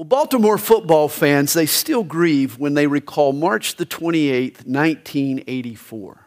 [0.00, 6.26] Well, Baltimore football fans, they still grieve when they recall March the 28th, 1984.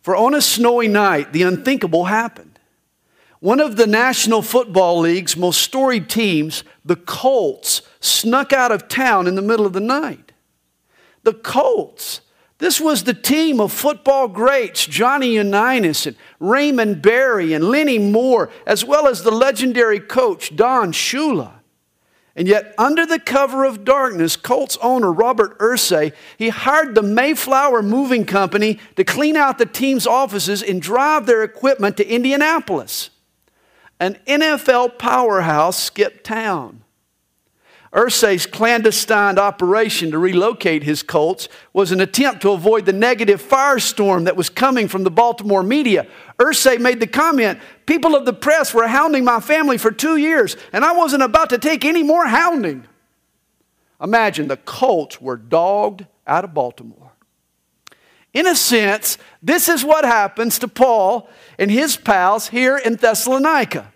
[0.00, 2.58] For on a snowy night, the unthinkable happened.
[3.38, 9.28] One of the National Football League's most storied teams, the Colts, snuck out of town
[9.28, 10.32] in the middle of the night.
[11.22, 12.20] The Colts,
[12.58, 18.50] this was the team of football greats, Johnny Unitas and Raymond Berry and Lenny Moore,
[18.66, 21.57] as well as the legendary coach, Don Shula.
[22.38, 27.82] And yet, under the cover of darkness, Colts owner Robert Irsay, he hired the Mayflower
[27.82, 33.10] Moving Company to clean out the team's offices and drive their equipment to Indianapolis.
[33.98, 36.84] An NFL powerhouse skipped town.
[37.92, 44.24] Irsay's clandestine operation to relocate his Colts was an attempt to avoid the negative firestorm
[44.24, 46.06] that was coming from the Baltimore media.
[46.38, 50.58] Irsay made the comment People of the press were hounding my family for two years,
[50.74, 52.86] and I wasn't about to take any more hounding.
[53.98, 57.12] Imagine the Colts were dogged out of Baltimore.
[58.34, 63.90] In a sense, this is what happens to Paul and his pals here in Thessalonica.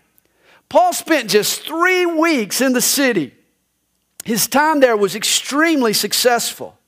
[0.71, 3.35] Paul spent just three weeks in the city.
[4.25, 6.79] His time there was extremely successful.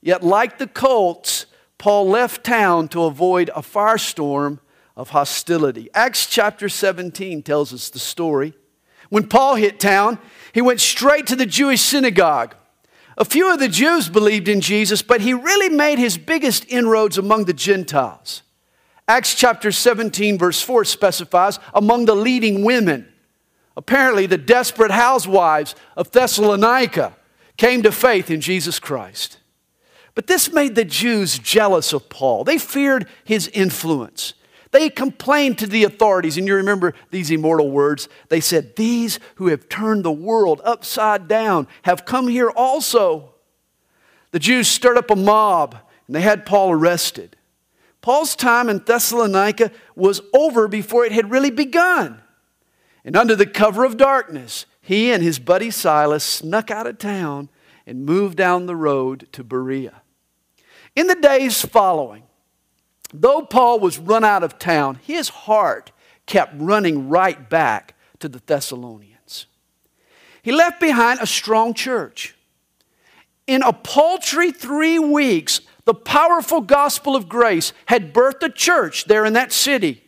[0.00, 1.46] Yet, like the Colts,
[1.78, 4.60] Paul left town to avoid a firestorm
[4.96, 5.88] of hostility.
[5.94, 8.54] Acts chapter 17 tells us the story.
[9.08, 10.18] When Paul hit town,
[10.52, 12.54] he went straight to the Jewish synagogue.
[13.16, 17.18] A few of the Jews believed in Jesus, but he really made his biggest inroads
[17.18, 18.42] among the Gentiles.
[19.08, 23.08] Acts chapter 17, verse 4 specifies among the leading women.
[23.78, 27.14] Apparently, the desperate housewives of Thessalonica
[27.56, 29.38] came to faith in Jesus Christ.
[30.16, 32.42] But this made the Jews jealous of Paul.
[32.42, 34.34] They feared his influence.
[34.72, 38.08] They complained to the authorities, and you remember these immortal words.
[38.30, 43.32] They said, These who have turned the world upside down have come here also.
[44.32, 45.76] The Jews stirred up a mob,
[46.08, 47.36] and they had Paul arrested.
[48.00, 52.22] Paul's time in Thessalonica was over before it had really begun.
[53.08, 57.48] And under the cover of darkness, he and his buddy Silas snuck out of town
[57.86, 60.02] and moved down the road to Berea.
[60.94, 62.24] In the days following,
[63.10, 65.90] though Paul was run out of town, his heart
[66.26, 69.46] kept running right back to the Thessalonians.
[70.42, 72.36] He left behind a strong church.
[73.46, 79.24] In a paltry three weeks, the powerful gospel of grace had birthed a church there
[79.24, 80.04] in that city.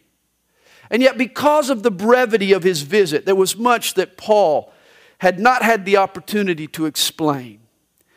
[0.91, 4.73] And yet, because of the brevity of his visit, there was much that Paul
[5.19, 7.61] had not had the opportunity to explain.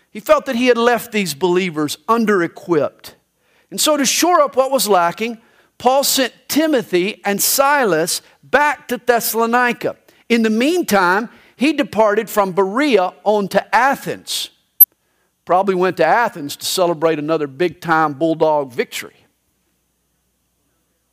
[0.09, 3.15] He felt that he had left these believers under equipped.
[3.69, 5.39] And so, to shore up what was lacking,
[5.77, 9.97] Paul sent Timothy and Silas back to Thessalonica.
[10.29, 14.49] In the meantime, he departed from Berea on to Athens.
[15.45, 19.15] Probably went to Athens to celebrate another big time Bulldog victory.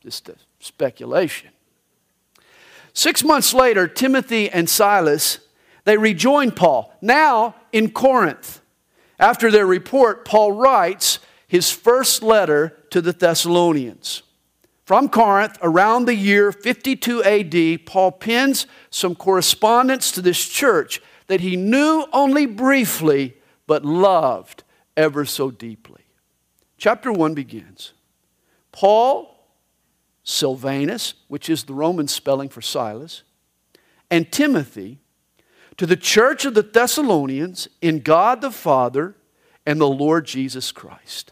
[0.01, 1.50] Just a speculation.
[2.93, 5.39] Six months later, Timothy and Silas,
[5.85, 8.61] they rejoined Paul, now in Corinth.
[9.19, 14.23] After their report, Paul writes his first letter to the Thessalonians.
[14.85, 21.39] From Corinth, around the year 52 AD, Paul pens some correspondence to this church that
[21.39, 23.35] he knew only briefly,
[23.67, 24.63] but loved
[24.97, 26.01] ever so deeply.
[26.77, 27.93] Chapter 1 begins
[28.71, 29.30] Paul,
[30.23, 33.23] Silvanus, which is the Roman spelling for Silas,
[34.09, 34.99] and Timothy
[35.77, 39.15] to the church of the Thessalonians in God the Father
[39.65, 41.31] and the Lord Jesus Christ.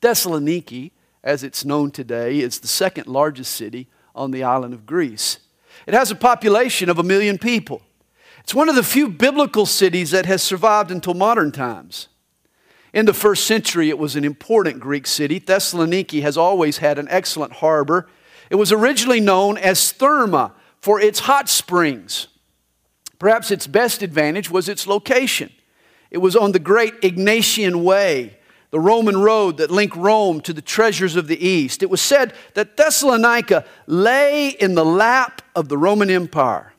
[0.00, 0.92] Thessaloniki,
[1.24, 5.38] as it's known today, is the second largest city on the island of Greece.
[5.86, 7.82] It has a population of a million people.
[8.40, 12.08] It's one of the few biblical cities that has survived until modern times.
[12.96, 15.38] In the first century, it was an important Greek city.
[15.38, 18.08] Thessaloniki has always had an excellent harbor.
[18.48, 22.28] It was originally known as Therma for its hot springs.
[23.18, 25.52] Perhaps its best advantage was its location.
[26.10, 28.38] It was on the great Egnatian Way,
[28.70, 31.82] the Roman road that linked Rome to the treasures of the East.
[31.82, 36.72] It was said that Thessalonica lay in the lap of the Roman Empire.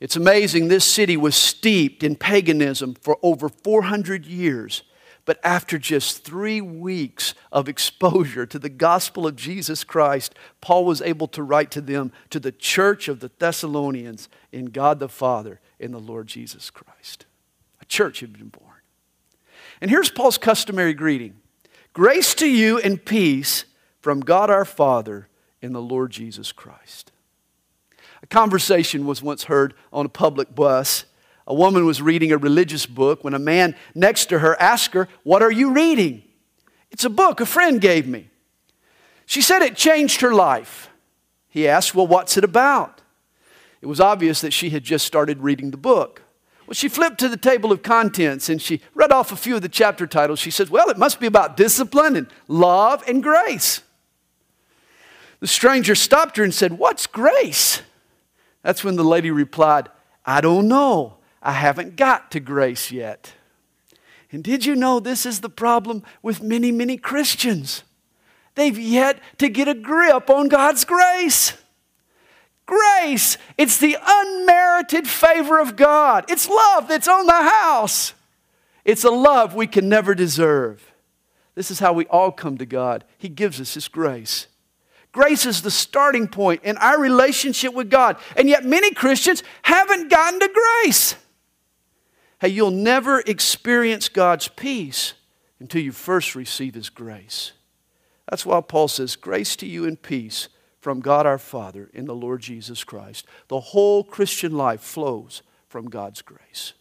[0.00, 4.82] It's amazing, this city was steeped in paganism for over 400 years
[5.24, 11.00] but after just three weeks of exposure to the gospel of Jesus Christ, Paul was
[11.00, 15.60] able to write to them, to the church of the Thessalonians, in God the Father,
[15.78, 17.26] in the Lord Jesus Christ.
[17.80, 18.70] A church had been born.
[19.80, 21.36] And here's Paul's customary greeting
[21.92, 23.64] Grace to you and peace
[24.00, 25.28] from God our Father
[25.62, 27.12] in the Lord Jesus Christ.
[28.22, 31.04] A conversation was once heard on a public bus
[31.46, 35.08] A woman was reading a religious book when a man next to her asked her,
[35.22, 36.22] What are you reading?
[36.90, 38.30] It's a book a friend gave me.
[39.26, 40.88] She said it changed her life.
[41.48, 43.02] He asked, Well, what's it about?
[43.82, 46.22] It was obvious that she had just started reading the book.
[46.66, 49.62] Well, she flipped to the table of contents and she read off a few of
[49.62, 50.38] the chapter titles.
[50.38, 53.82] She said, Well, it must be about discipline and love and grace.
[55.40, 57.82] The stranger stopped her and said, What's grace?
[58.62, 59.90] That's when the lady replied,
[60.24, 61.18] I don't know.
[61.44, 63.34] I haven't got to grace yet.
[64.32, 67.84] And did you know this is the problem with many, many Christians?
[68.54, 71.52] They've yet to get a grip on God's grace.
[72.66, 76.24] Grace, it's the unmerited favor of God.
[76.28, 78.14] It's love that's on the house.
[78.84, 80.92] It's a love we can never deserve.
[81.54, 83.04] This is how we all come to God.
[83.18, 84.46] He gives us His grace.
[85.12, 88.16] Grace is the starting point in our relationship with God.
[88.36, 91.14] And yet, many Christians haven't gotten to grace.
[92.40, 95.14] Hey, you'll never experience God's peace
[95.60, 97.52] until you first receive His grace.
[98.28, 100.48] That's why Paul says, Grace to you and peace
[100.80, 103.26] from God our Father in the Lord Jesus Christ.
[103.48, 106.74] The whole Christian life flows from God's grace.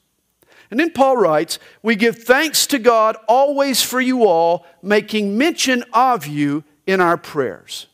[0.70, 5.84] And then Paul writes, We give thanks to God always for you all, making mention
[5.94, 7.88] of you in our prayers.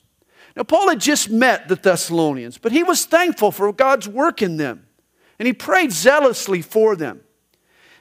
[0.55, 4.57] Now, Paul had just met the Thessalonians, but he was thankful for God's work in
[4.57, 4.87] them,
[5.37, 7.21] and he prayed zealously for them.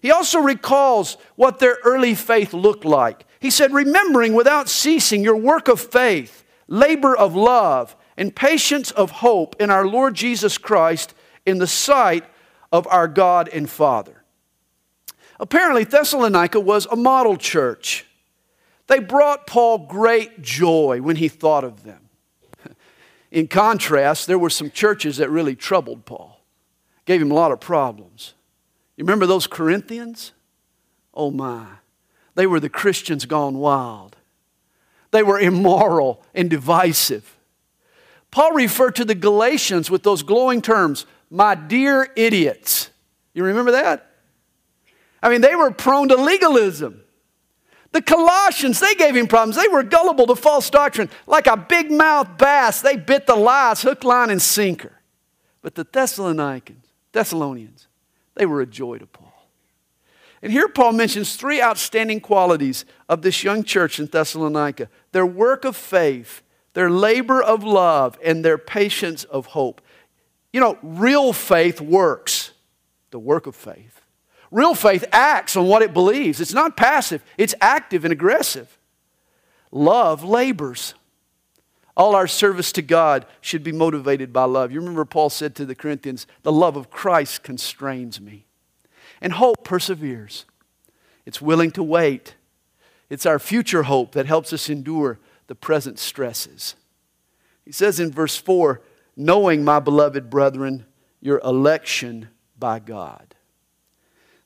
[0.00, 3.27] He also recalls what their early faith looked like.
[3.41, 9.11] He said, Remembering without ceasing your work of faith, labor of love, and patience of
[9.11, 11.15] hope in our Lord Jesus Christ
[11.47, 12.25] in the sight
[12.73, 14.25] of our God and Father.
[15.41, 18.05] Apparently, Thessalonica was a model church.
[18.89, 22.09] They brought Paul great joy when he thought of them.
[23.31, 26.41] In contrast, there were some churches that really troubled Paul,
[27.05, 28.35] gave him a lot of problems.
[28.99, 30.33] You remember those Corinthians?
[31.15, 31.67] Oh my.
[32.35, 34.17] They were the Christians gone wild.
[35.12, 37.37] They were immoral and divisive.
[38.33, 42.91] Paul referred to the Galatians with those glowing terms, my dear idiots.
[43.35, 44.11] You remember that?
[45.23, 47.03] I mean, they were prone to legalism.
[47.93, 49.56] The Colossians, they gave him problems.
[49.56, 51.09] They were gullible to false doctrine.
[51.25, 55.00] Like a big mouth bass, they bit the lies hook, line, and sinker.
[55.62, 57.88] But the Thessalonians, Thessalonians,
[58.38, 59.32] they were a joy to Paul.
[60.40, 65.64] And here Paul mentions three outstanding qualities of this young church in Thessalonica their work
[65.64, 66.43] of faith,
[66.75, 69.81] their labor of love, and their patience of hope.
[70.52, 72.52] You know, real faith works,
[73.11, 74.00] the work of faith.
[74.50, 76.40] Real faith acts on what it believes.
[76.40, 78.79] It's not passive, it's active and aggressive.
[79.70, 80.94] Love labors.
[81.99, 84.71] All our service to God should be motivated by love.
[84.71, 88.47] You remember Paul said to the Corinthians, The love of Christ constrains me.
[89.21, 90.45] And hope perseveres,
[91.27, 92.37] it's willing to wait.
[93.11, 95.19] It's our future hope that helps us endure
[95.49, 96.77] the present stresses.
[97.65, 98.81] He says in verse 4
[99.17, 100.87] knowing, my beloved brethren,
[101.21, 103.35] your election by God.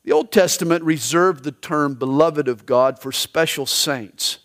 [0.05, 4.39] The Old Testament reserved the term beloved of God for special saints.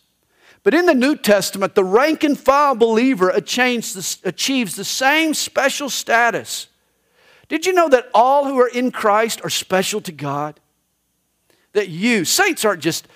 [0.68, 6.68] But in the New Testament, the rank and file believer achieves the same special status.
[7.48, 10.60] Did you know that all who are in Christ are special to God?
[11.72, 13.08] That you, saints aren't just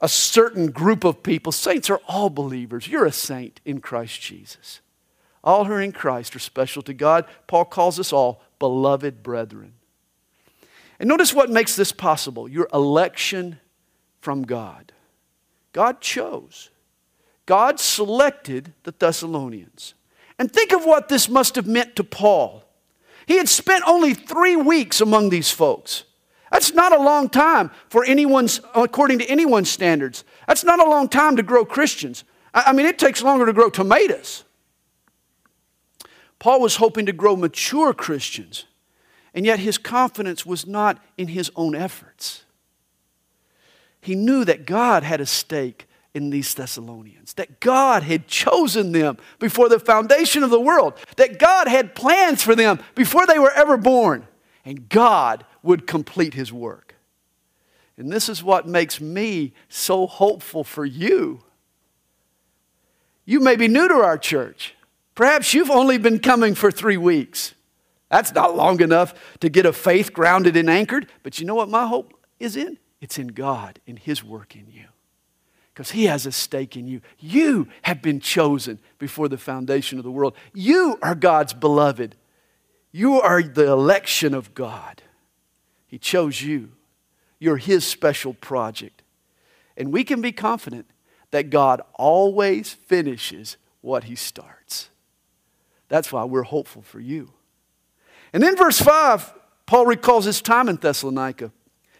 [0.00, 2.86] a certain group of people, saints are all believers.
[2.86, 4.80] You're a saint in Christ Jesus.
[5.42, 7.24] All who are in Christ are special to God.
[7.48, 9.72] Paul calls us all beloved brethren.
[11.00, 13.58] And notice what makes this possible your election
[14.20, 14.92] from God.
[15.72, 16.68] God chose,
[17.46, 19.94] God selected the Thessalonians.
[20.38, 22.64] And think of what this must have meant to Paul.
[23.26, 26.04] He had spent only three weeks among these folks.
[26.50, 30.24] That's not a long time for anyone's, according to anyone's standards.
[30.46, 32.24] That's not a long time to grow Christians.
[32.52, 34.44] I mean, it takes longer to grow tomatoes.
[36.38, 38.66] Paul was hoping to grow mature Christians.
[39.34, 42.44] And yet his confidence was not in his own efforts.
[44.00, 49.16] He knew that God had a stake in these Thessalonians, that God had chosen them
[49.38, 53.52] before the foundation of the world, that God had plans for them before they were
[53.52, 54.26] ever born,
[54.64, 56.96] and God would complete his work.
[57.96, 61.42] And this is what makes me so hopeful for you.
[63.24, 64.74] You may be new to our church.
[65.14, 67.54] Perhaps you've only been coming for three weeks.
[68.10, 71.08] That's not long enough to get a faith grounded and anchored.
[71.22, 72.78] But you know what my hope is in?
[73.00, 74.86] It's in God, in His work in you.
[75.82, 77.00] Because He has a stake in you.
[77.18, 80.36] You have been chosen before the foundation of the world.
[80.54, 82.14] You are God's beloved.
[82.92, 85.02] You are the election of God.
[85.88, 86.70] He chose you.
[87.40, 89.02] You're His special project.
[89.76, 90.86] And we can be confident
[91.32, 94.88] that God always finishes what He starts.
[95.88, 97.32] That's why we're hopeful for you.
[98.32, 99.34] And in verse 5,
[99.66, 101.50] Paul recalls his time in Thessalonica.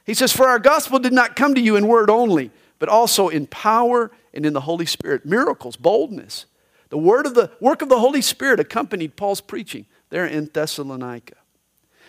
[0.05, 3.29] He says, For our gospel did not come to you in word only, but also
[3.29, 5.25] in power and in the Holy Spirit.
[5.25, 6.47] Miracles, boldness.
[6.89, 11.37] The word of the work of the Holy Spirit accompanied Paul's preaching there in Thessalonica.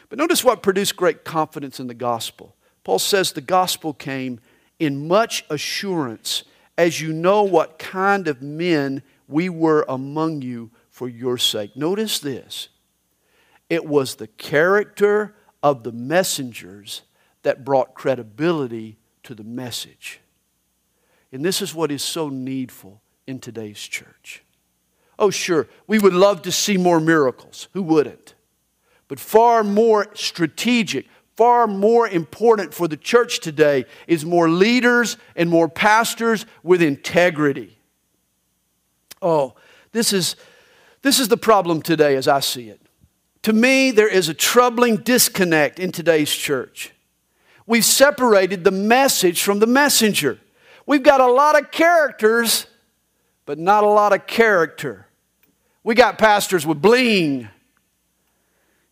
[0.10, 2.56] But notice what produced great confidence in the gospel.
[2.84, 4.40] Paul says the gospel came
[4.80, 6.44] in much assurance,
[6.76, 11.78] as you know what kind of men we were among you for your sake.
[11.78, 12.70] Notice this
[13.70, 17.04] it was the character of the messengers
[17.44, 20.20] that brought credibility to the message.
[21.34, 24.44] And this is what is so needful in today's church.
[25.18, 27.68] Oh, sure, we would love to see more miracles.
[27.74, 28.36] Who wouldn't?
[29.08, 35.50] But far more strategic, far more important for the church today is more leaders and
[35.50, 37.80] more pastors with integrity.
[39.20, 39.56] Oh,
[39.92, 40.36] this is,
[41.02, 42.80] this is the problem today as I see it.
[43.44, 46.94] To me, there is a troubling disconnect in today's church.
[47.66, 50.40] We've separated the message from the messenger.
[50.86, 52.66] We've got a lot of characters,
[53.46, 55.08] but not a lot of character.
[55.84, 57.50] We got pastors with bling.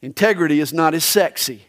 [0.01, 1.67] Integrity is not as sexy.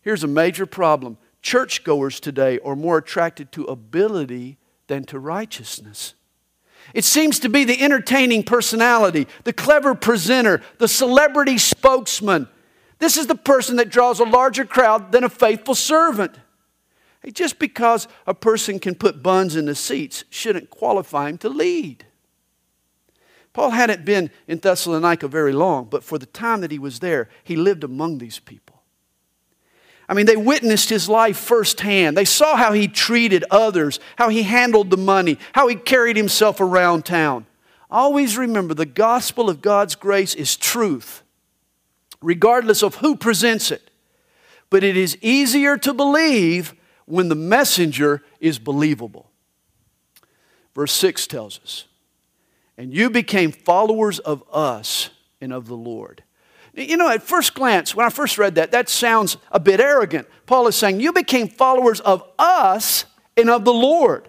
[0.00, 6.14] Here's a major problem churchgoers today are more attracted to ability than to righteousness.
[6.94, 12.48] It seems to be the entertaining personality, the clever presenter, the celebrity spokesman.
[12.98, 16.34] This is the person that draws a larger crowd than a faithful servant.
[17.22, 21.48] Hey, just because a person can put buns in the seats shouldn't qualify him to
[21.48, 22.04] lead.
[23.52, 27.28] Paul hadn't been in Thessalonica very long, but for the time that he was there,
[27.42, 28.82] he lived among these people.
[30.08, 32.16] I mean, they witnessed his life firsthand.
[32.16, 36.60] They saw how he treated others, how he handled the money, how he carried himself
[36.60, 37.46] around town.
[37.90, 41.22] Always remember the gospel of God's grace is truth,
[42.22, 43.90] regardless of who presents it.
[44.70, 46.74] But it is easier to believe
[47.08, 49.30] when the messenger is believable.
[50.74, 51.86] Verse 6 tells us,
[52.76, 55.10] And you became followers of us
[55.40, 56.22] and of the Lord.
[56.74, 60.28] You know, at first glance, when I first read that, that sounds a bit arrogant.
[60.46, 64.28] Paul is saying, You became followers of us and of the Lord.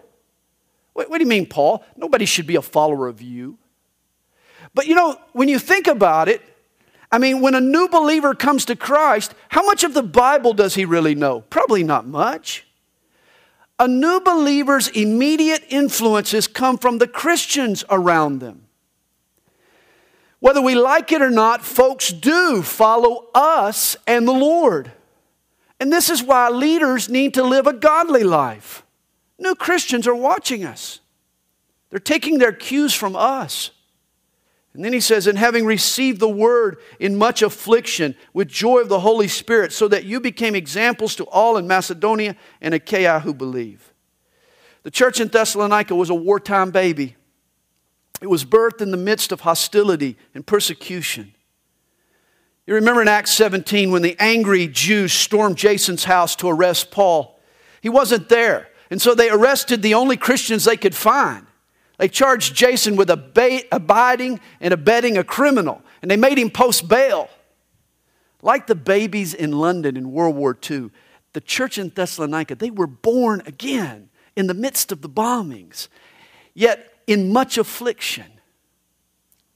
[0.93, 1.83] What, what do you mean, Paul?
[1.95, 3.57] Nobody should be a follower of you.
[4.73, 6.41] But you know, when you think about it,
[7.11, 10.75] I mean, when a new believer comes to Christ, how much of the Bible does
[10.75, 11.41] he really know?
[11.41, 12.65] Probably not much.
[13.79, 18.65] A new believer's immediate influences come from the Christians around them.
[20.39, 24.91] Whether we like it or not, folks do follow us and the Lord.
[25.79, 28.83] And this is why leaders need to live a godly life.
[29.37, 30.99] New Christians are watching us,
[31.89, 33.71] they're taking their cues from us.
[34.73, 38.89] And then he says, And having received the word in much affliction with joy of
[38.89, 43.33] the Holy Spirit, so that you became examples to all in Macedonia and Achaia who
[43.33, 43.93] believe.
[44.83, 47.15] The church in Thessalonica was a wartime baby.
[48.21, 51.33] It was birthed in the midst of hostility and persecution.
[52.67, 57.39] You remember in Acts 17 when the angry Jews stormed Jason's house to arrest Paul?
[57.81, 58.67] He wasn't there.
[58.91, 61.47] And so they arrested the only Christians they could find.
[61.99, 67.29] They charged Jason with abiding and abetting a criminal, and they made him post bail.
[68.41, 70.91] Like the babies in London in World War II,
[71.33, 75.89] the church in Thessalonica, they were born again in the midst of the bombings.
[76.53, 78.31] Yet in much affliction.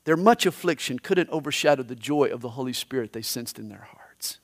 [0.03, 3.87] Their much affliction couldn't overshadow the joy of the Holy Spirit they sensed in their
[3.89, 4.39] hearts.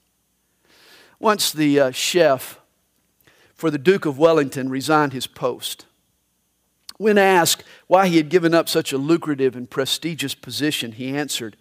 [1.20, 2.62] Once the uh, chef
[3.54, 5.86] for the Duke of Wellington resigned his post.
[7.00, 11.56] When asked why he had given up such a lucrative and prestigious position, he answered,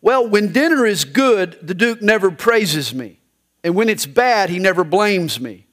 [0.00, 3.20] Well, when dinner is good, the Duke never praises me.
[3.62, 5.66] And when it's bad, he never blames me.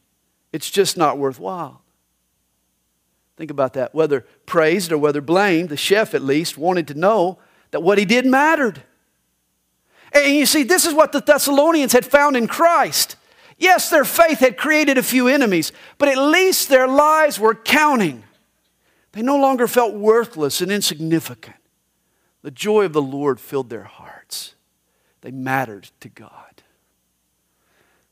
[0.51, 1.81] It's just not worthwhile.
[3.37, 3.95] Think about that.
[3.95, 7.39] Whether praised or whether blamed, the chef at least wanted to know
[7.71, 8.83] that what he did mattered.
[10.11, 13.15] And you see, this is what the Thessalonians had found in Christ.
[13.57, 18.25] Yes, their faith had created a few enemies, but at least their lives were counting.
[19.11, 21.55] They no longer felt worthless and insignificant.
[22.41, 24.55] The joy of the Lord filled their hearts.
[25.21, 26.63] They mattered to God.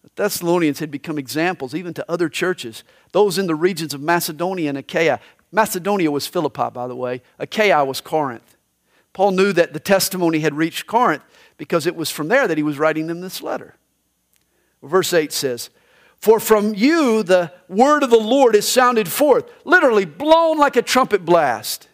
[0.03, 4.69] The Thessalonians had become examples even to other churches, those in the regions of Macedonia
[4.69, 5.19] and Achaia.
[5.51, 8.55] Macedonia was Philippi, by the way, Achaia was Corinth.
[9.13, 11.23] Paul knew that the testimony had reached Corinth
[11.57, 13.75] because it was from there that he was writing them this letter.
[14.83, 15.69] Verse 8 says,
[16.19, 20.81] For from you the word of the Lord is sounded forth, literally blown like a
[20.81, 21.87] trumpet blast,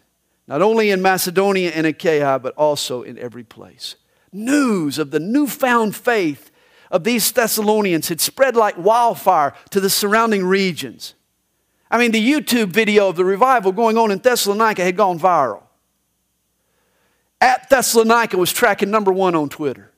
[0.46, 3.96] not only in Macedonia and Achaia, but also in every place.
[4.32, 6.50] News of the newfound faith
[6.90, 11.14] of these Thessalonians had spread like wildfire to the surrounding regions.
[11.90, 15.62] I mean, the YouTube video of the revival going on in Thessalonica had gone viral.
[17.40, 19.92] At Thessalonica was tracking number one on Twitter.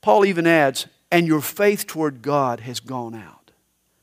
[0.00, 3.52] Paul even adds, and your faith toward God has gone out,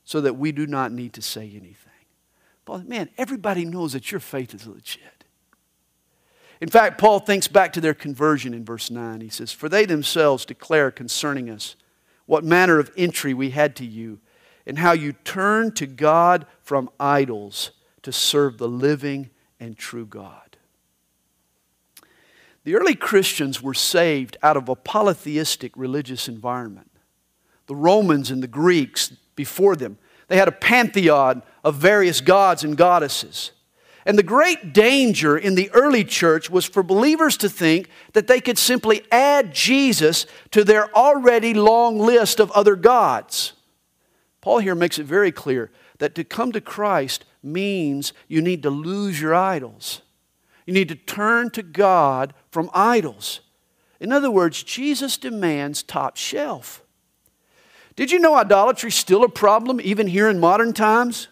[0.06, 1.76] so that we do not need to say anything.
[2.66, 5.26] But man, everybody knows that your faith is legit.
[6.62, 9.22] In fact, Paul thinks back to their conversion in verse 9.
[9.22, 11.76] He says, For they themselves declare concerning us
[12.28, 14.20] what manner of entry we had to you,
[14.68, 17.72] and how you turned to God from idols
[18.04, 20.58] to serve the living and true God.
[22.66, 26.89] The early Christians were saved out of a polytheistic religious environment
[27.70, 30.00] the Romans and the Greeks before them.
[30.28, 33.52] They had a pantheon of various gods and goddesses.
[34.08, 38.42] And the great danger in the early church was for believers to think that they
[38.42, 43.54] could simply add Jesus to their already long list of other gods.
[44.42, 48.72] Paul here makes it very clear that to come to Christ means you need to
[48.72, 50.02] lose your idols.
[50.66, 53.42] You need to turn to God from idols.
[54.00, 56.84] In other words, Jesus demands top shelf.
[58.00, 61.28] Did you know idolatry is still a problem even here in modern times?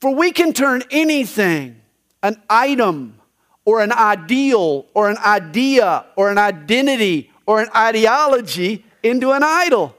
[0.00, 1.78] For we can turn anything,
[2.22, 3.20] an item,
[3.66, 9.94] or an ideal, or an idea, or an identity, or an ideology into an idol.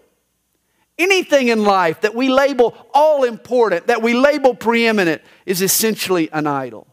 [0.97, 6.47] Anything in life that we label all important, that we label preeminent, is essentially an
[6.47, 6.87] idol.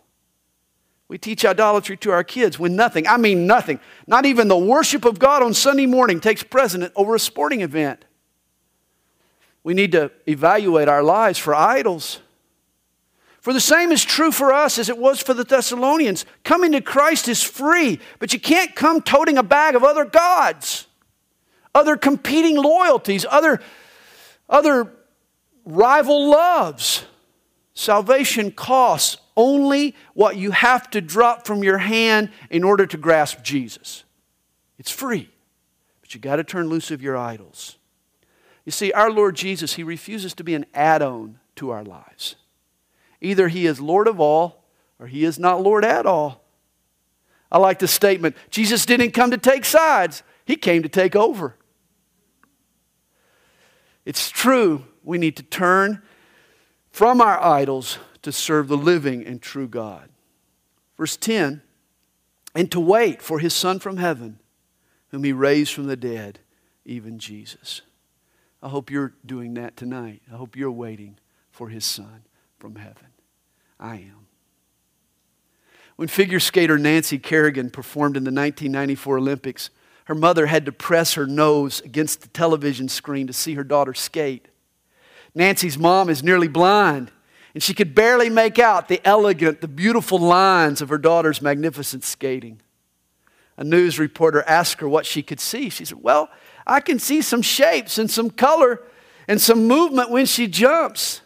[1.09, 5.07] We teach idolatry to our kids when nothing, I mean nothing, not even the worship
[5.07, 8.05] of God on Sunday morning takes precedent over a sporting event.
[9.63, 12.21] We need to evaluate our lives for idols.
[13.41, 16.27] For the same is true for us as it was for the Thessalonians.
[16.45, 20.87] Coming to Christ is free, but you can't come toting a bag of other gods,
[21.75, 23.61] other competing loyalties, other,
[24.49, 24.93] other
[25.65, 27.05] rival loves.
[27.73, 33.43] Salvation costs only what you have to drop from your hand in order to grasp
[33.43, 34.05] Jesus.
[34.79, 35.31] It's free,
[36.03, 37.79] but you got to turn loose of your idols.
[38.71, 42.37] You see, our Lord Jesus, He refuses to be an add on to our lives.
[43.21, 44.63] Either He is Lord of all
[45.01, 46.45] or He is not Lord at all.
[47.51, 51.57] I like the statement Jesus didn't come to take sides, He came to take over.
[54.05, 56.01] It's true, we need to turn
[56.93, 60.11] from our idols to serve the living and true God.
[60.97, 61.61] Verse 10
[62.55, 64.39] and to wait for His Son from heaven,
[65.09, 66.39] whom He raised from the dead,
[66.85, 67.83] even Jesus.
[68.63, 70.23] I hope you're doing that tonight.
[70.33, 71.19] I hope you're waiting
[71.51, 72.25] for his son
[72.59, 73.07] from heaven.
[73.79, 74.27] I am.
[75.97, 79.71] When figure skater Nancy Kerrigan performed in the 1994 Olympics,
[80.05, 83.95] her mother had to press her nose against the television screen to see her daughter
[83.95, 84.49] skate.
[85.35, 87.13] Nancy's mom is nearly blind,
[87.55, 92.03] and she could barely make out the elegant, the beautiful lines of her daughter's magnificent
[92.03, 92.61] skating.
[93.57, 95.69] A news reporter asked her what she could see.
[95.69, 96.31] She said, Well,
[96.67, 98.83] I can see some shapes and some color
[99.29, 101.23] and some movement when she jumps.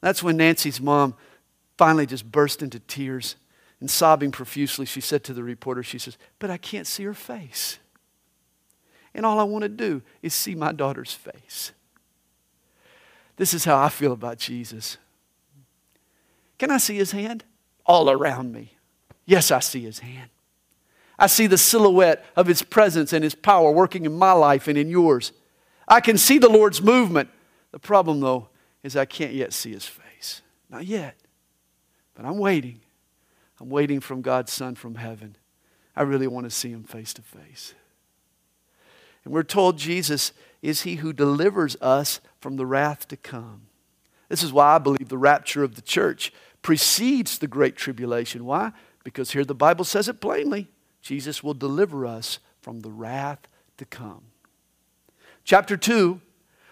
[0.00, 1.14] That's when Nancy's mom
[1.76, 3.36] finally just burst into tears
[3.80, 4.86] and sobbing profusely.
[4.86, 7.78] She said to the reporter, She says, But I can't see her face.
[9.14, 11.72] And all I want to do is see my daughter's face.
[13.36, 14.98] This is how I feel about Jesus.
[16.58, 17.44] Can I see his hand?
[17.86, 18.74] All around me.
[19.24, 20.30] Yes, I see his hand.
[21.18, 24.78] I see the silhouette of His presence and His power working in my life and
[24.78, 25.32] in yours.
[25.86, 27.30] I can see the Lord's movement.
[27.72, 28.48] The problem, though,
[28.82, 30.42] is I can't yet see His face.
[30.70, 31.16] Not yet.
[32.14, 32.80] But I'm waiting.
[33.60, 35.36] I'm waiting from God's Son from heaven.
[35.96, 37.74] I really want to see Him face to face.
[39.24, 43.62] And we're told Jesus is He who delivers us from the wrath to come.
[44.28, 48.44] This is why I believe the rapture of the church precedes the great tribulation.
[48.44, 48.72] Why?
[49.02, 50.68] Because here the Bible says it plainly.
[51.08, 54.24] Jesus will deliver us from the wrath to come.
[55.42, 56.20] Chapter 2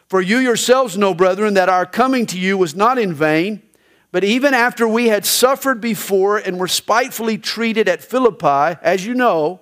[0.09, 3.63] For you yourselves know, brethren, that our coming to you was not in vain,
[4.13, 9.15] but even after we had suffered before and were spitefully treated at Philippi, as you
[9.15, 9.61] know,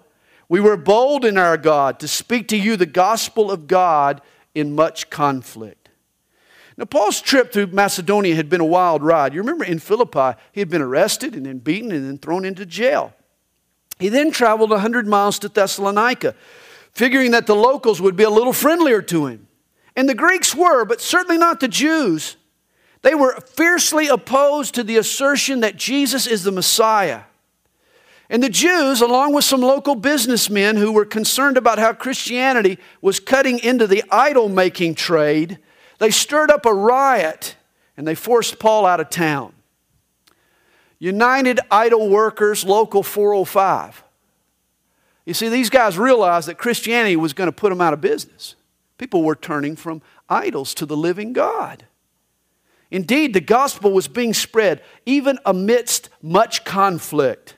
[0.49, 4.23] we were bold in our God to speak to you the gospel of God
[4.57, 5.89] in much conflict.
[6.77, 9.35] Now, Paul's trip through Macedonia had been a wild ride.
[9.35, 12.67] You remember in Philippi, he had been arrested and then beaten and then thrown into
[12.67, 13.15] jail.
[13.99, 16.35] He then traveled 100 miles to Thessalonica,
[16.93, 19.49] figuring that the locals would be a little friendlier to him.
[19.97, 22.37] And the Greeks were, but certainly not the Jews.
[23.03, 27.23] They were fiercely opposed to the assertion that Jesus is the Messiah.
[28.31, 33.21] And the Jews, along with some local businessmen who were concerned about how Christianity was
[33.21, 35.59] cutting into the idol making trade,
[35.99, 37.57] they stirred up a riot
[37.97, 39.53] and they forced Paul out of town.
[41.05, 44.03] United Idol Workers, Local 405.
[45.27, 48.55] You see, these guys realized that Christianity was going to put them out of business.
[48.97, 51.85] People were turning from idols to the living God.
[52.91, 57.57] Indeed, the gospel was being spread even amidst much conflict.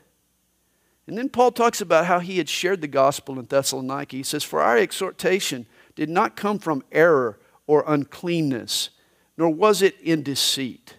[1.07, 4.17] And then Paul talks about how he had shared the gospel in Thessalonica.
[4.17, 8.91] He says, For our exhortation did not come from error or uncleanness,
[9.39, 10.96] nor was it in deceit.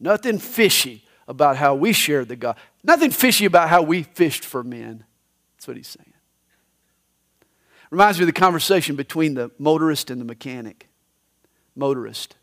[0.00, 2.62] Nothing fishy about how we shared the gospel.
[2.82, 5.04] Nothing fishy about how we fished for men.
[5.56, 6.12] That's what he's saying.
[7.90, 10.88] Reminds me of the conversation between the motorist and the mechanic
[11.74, 12.36] motorist.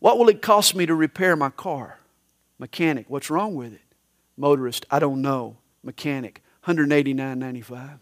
[0.00, 1.98] What will it cost me to repair my car?
[2.58, 3.80] Mechanic, what's wrong with it?
[4.36, 5.58] Motorist, I don't know.
[5.82, 7.98] Mechanic, 189.95.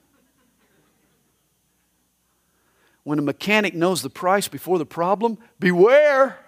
[3.02, 6.38] When a mechanic knows the price before the problem, beware.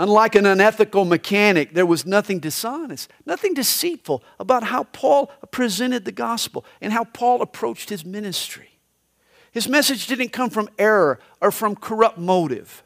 [0.00, 6.10] Unlike an unethical mechanic, there was nothing dishonest, nothing deceitful about how Paul presented the
[6.10, 8.78] gospel and how Paul approached his ministry.
[9.52, 12.82] His message didn't come from error or from corrupt motive.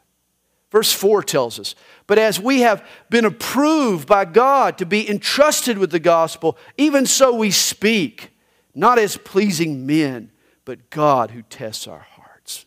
[0.71, 1.73] Verse 4 tells us,
[2.05, 7.05] But as we have been approved by God to be entrusted with the gospel, even
[7.05, 8.35] so we speak,
[8.73, 10.31] not as pleasing men,
[10.65, 12.65] but God who tests our hearts.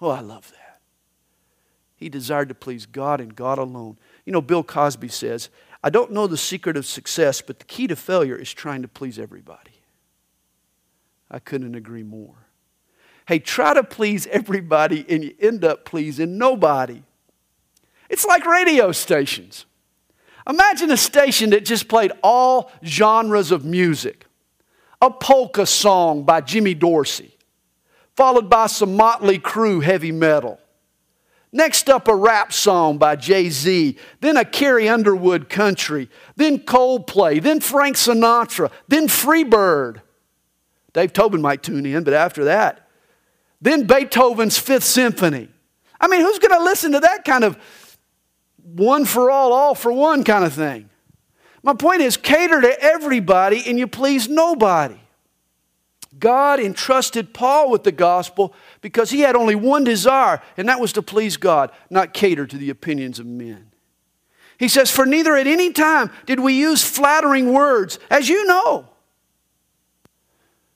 [0.00, 0.63] Oh, I love that.
[2.04, 3.96] He desired to please God and God alone.
[4.26, 5.48] You know, Bill Cosby says,
[5.82, 8.88] I don't know the secret of success, but the key to failure is trying to
[8.88, 9.80] please everybody.
[11.30, 12.34] I couldn't agree more.
[13.26, 17.02] Hey, try to please everybody and you end up pleasing nobody.
[18.10, 19.64] It's like radio stations.
[20.46, 24.26] Imagine a station that just played all genres of music.
[25.00, 27.34] A polka song by Jimmy Dorsey,
[28.14, 30.60] followed by some Motley Crue heavy metal.
[31.56, 37.40] Next up, a rap song by Jay Z, then a Carrie Underwood country, then Coldplay,
[37.40, 40.02] then Frank Sinatra, then Freebird.
[40.92, 42.88] Dave Tobin might tune in, but after that,
[43.60, 45.48] then Beethoven's Fifth Symphony.
[46.00, 47.56] I mean, who's going to listen to that kind of
[48.64, 50.90] one for all, all for one kind of thing?
[51.62, 54.98] My point is cater to everybody and you please nobody.
[56.18, 60.92] God entrusted Paul with the gospel because he had only one desire, and that was
[60.92, 63.70] to please God, not cater to the opinions of men.
[64.58, 68.90] He says, For neither at any time did we use flattering words, as you know.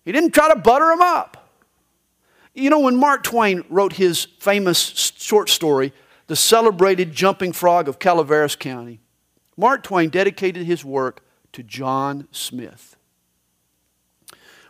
[0.06, 1.50] He didn't try to butter them up.
[2.54, 4.80] You know, when Mark Twain wrote his famous
[5.18, 5.92] short story,
[6.28, 9.00] The Celebrated Jumping Frog of Calaveras County,
[9.54, 12.96] Mark Twain dedicated his work to John Smith.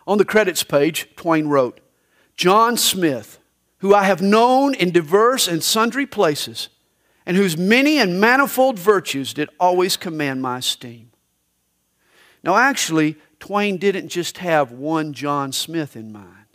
[0.08, 1.78] On the credits page, Twain wrote,
[2.38, 3.40] John Smith,
[3.78, 6.68] who I have known in diverse and sundry places,
[7.26, 11.10] and whose many and manifold virtues did always command my esteem.
[12.44, 16.46] Now, actually, Twain didn't just have one John Smith in mind.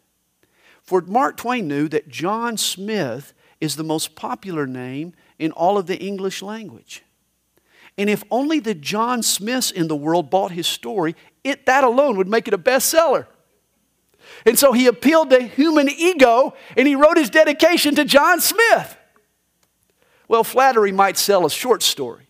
[0.81, 5.87] For Mark Twain knew that John Smith is the most popular name in all of
[5.87, 7.03] the English language.
[7.97, 12.15] And if only the John Smiths in the world bought his story, it, that alone
[12.15, 13.27] would make it a bestseller.
[14.45, 18.97] And so he appealed to human ego and he wrote his dedication to John Smith.
[20.27, 22.27] Well, flattery might sell a short story,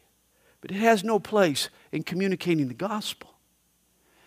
[0.61, 3.29] but it has no place in communicating the gospel.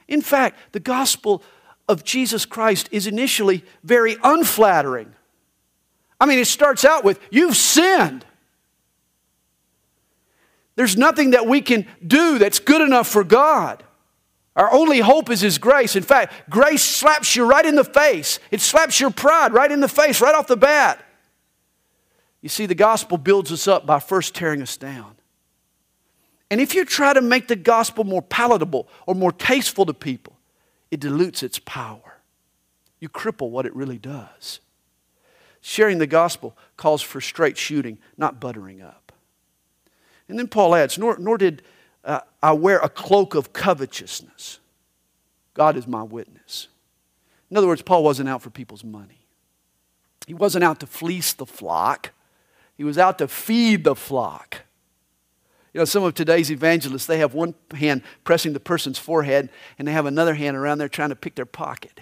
[0.09, 1.43] In fact, the gospel
[1.89, 5.15] of Jesus Christ is initially very unflattering.
[6.21, 8.25] I mean, it starts out with, You've sinned.
[10.77, 13.83] There's nothing that we can do that's good enough for God.
[14.57, 15.95] Our only hope is His grace.
[15.95, 19.81] In fact, grace slaps you right in the face, it slaps your pride right in
[19.81, 21.03] the face, right off the bat.
[22.41, 25.17] You see, the gospel builds us up by first tearing us down.
[26.51, 30.39] And if you try to make the gospel more palatable or more tasteful to people,
[30.91, 32.19] it dilutes its power.
[33.01, 34.61] You cripple what it really does.
[35.61, 39.13] Sharing the gospel calls for straight shooting, not buttering up.
[40.29, 41.63] And then Paul adds, nor, nor did
[42.07, 44.61] uh, I wear a cloak of covetousness.
[45.55, 46.69] God is my witness.
[47.51, 49.27] In other words, Paul wasn't out for people's money.
[50.27, 52.13] He wasn't out to fleece the flock.
[52.77, 54.63] He was out to feed the flock.
[55.73, 59.87] You know, some of today's evangelists, they have one hand pressing the person's forehead and
[59.87, 62.01] they have another hand around there trying to pick their pocket.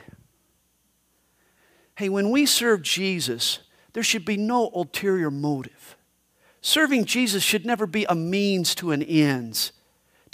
[1.96, 3.60] Hey, when we serve Jesus,
[3.92, 5.96] there should be no ulterior motive.
[6.60, 9.72] Serving Jesus should never be a means to an ends,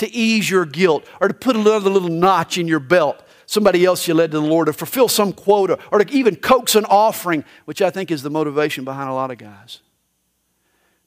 [0.00, 3.22] to ease your guilt or to put another little notch in your belt.
[3.46, 6.74] Somebody else you led to the Lord to fulfill some quota or to even coax
[6.74, 9.80] an offering, which I think is the motivation behind a lot of guys.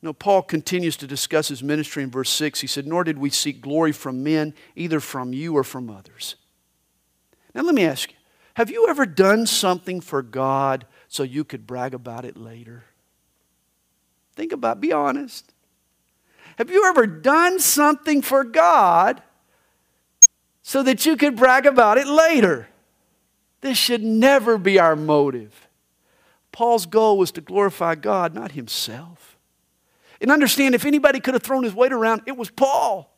[0.02, 2.60] No, Paul continues to discuss his ministry in verse 6.
[2.60, 6.36] He said, Nor did we seek glory from men, either from you or from others.
[7.56, 8.18] Now, let me ask you
[8.56, 12.84] have you ever done something for God so you could brag about it later?
[14.36, 15.53] Think about be honest.
[16.58, 19.22] Have you ever done something for God
[20.62, 22.68] so that you could brag about it later?
[23.62, 25.68] This should never be our motive.
[26.52, 29.38] Paul's goal was to glorify God, not himself.
[30.22, 33.14] And understand if anybody could have thrown his weight around, it was Paul.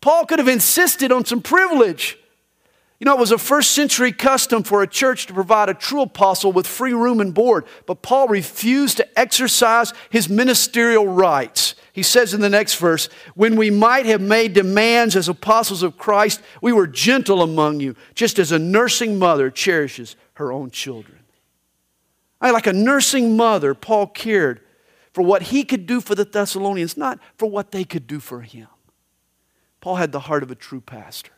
[0.00, 2.18] Paul could have insisted on some privilege.
[3.04, 6.00] You know, it was a first century custom for a church to provide a true
[6.00, 11.74] apostle with free room and board, but Paul refused to exercise his ministerial rights.
[11.92, 15.98] He says in the next verse, When we might have made demands as apostles of
[15.98, 21.18] Christ, we were gentle among you, just as a nursing mother cherishes her own children.
[22.40, 24.62] I, like a nursing mother, Paul cared
[25.12, 28.40] for what he could do for the Thessalonians, not for what they could do for
[28.40, 28.68] him.
[29.82, 31.33] Paul had the heart of a true pastor.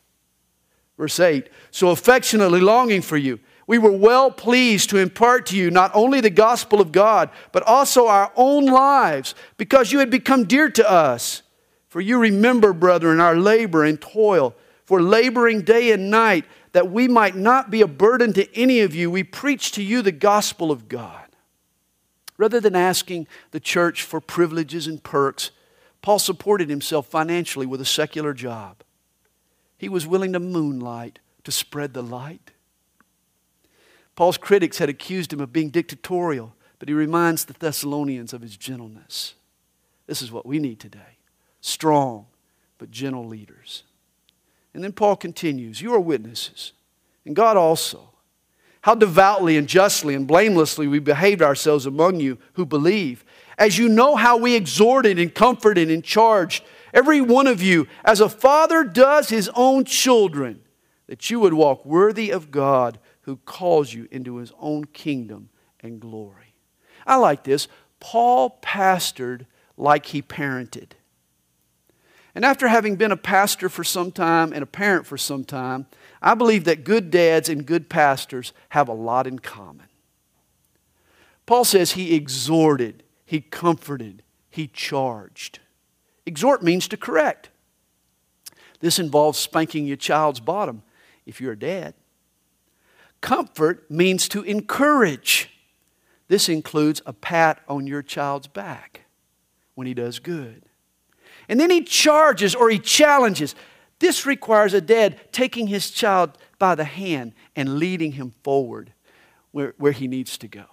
[0.97, 5.71] Verse 8 So affectionately longing for you, we were well pleased to impart to you
[5.71, 10.45] not only the gospel of God, but also our own lives, because you had become
[10.45, 11.43] dear to us.
[11.89, 14.55] For you remember, brethren, our labor and toil,
[14.85, 18.95] for laboring day and night, that we might not be a burden to any of
[18.95, 21.27] you, we preach to you the gospel of God.
[22.37, 25.51] Rather than asking the church for privileges and perks,
[26.03, 28.83] Paul supported himself financially with a secular job.
[29.79, 32.53] He was willing to moonlight to spread the light.
[34.15, 38.57] Paul's critics had accused him of being dictatorial, but he reminds the Thessalonians of his
[38.57, 39.35] gentleness.
[40.07, 41.19] This is what we need today
[41.61, 42.27] strong
[42.79, 43.83] but gentle leaders.
[44.73, 46.73] And then Paul continues You are witnesses,
[47.25, 48.11] and God also,
[48.83, 53.25] how devoutly and justly and blamelessly we behaved ourselves among you who believe,
[53.59, 56.63] as you know how we exhorted and comforted and charged
[56.97, 60.63] every one of you, as a father does his own children,
[61.07, 66.01] that you would walk worthy of God who calls you into his own kingdom and
[66.01, 66.55] glory.
[67.07, 67.69] I like this.
[68.01, 70.93] Paul pastored like he parented.
[72.35, 75.87] And after having been a pastor for some time and a parent for some time,
[76.21, 79.87] I believe that good dads and good pastors have a lot in common.
[81.47, 85.61] Paul says he exhorted, he comforted, he charged.
[86.27, 87.51] Exhort means to correct.
[88.81, 90.83] This involves spanking your child's bottom
[91.25, 91.95] if you're a dad.
[93.21, 95.51] Comfort means to encourage.
[96.29, 99.03] This includes a pat on your child's back
[99.75, 100.65] when he does good.
[101.49, 103.55] And then he charges or he challenges.
[104.01, 108.93] This requires a dad taking his child by the hand and leading him forward
[109.53, 110.65] where, where he needs to go.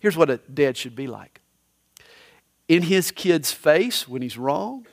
[0.00, 1.40] Here's what a dad should be like
[2.68, 4.86] in his kid's face when he's wrong,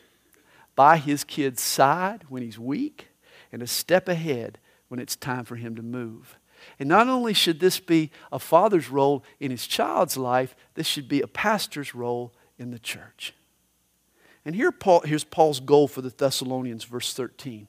[0.76, 3.10] by his kid's side when he's weak,
[3.52, 4.58] and a step ahead
[4.88, 6.38] when it's time for him to move.
[6.80, 11.08] And not only should this be a father's role in his child's life, this should
[11.08, 13.34] be a pastor's role in the church.
[14.46, 17.68] And here Paul, here's Paul's goal for the Thessalonians, verse 13.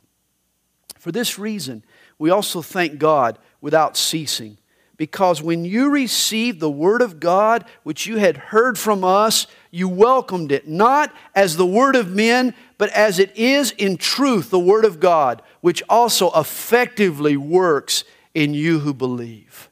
[0.99, 1.85] For this reason,
[2.19, 4.59] we also thank God without ceasing
[4.97, 9.89] because when you received the Word of God, which you had heard from us, you
[9.89, 14.59] welcomed it, not as the Word of men, but as it is in truth the
[14.59, 19.69] Word of God, which also effectively works in you who believe.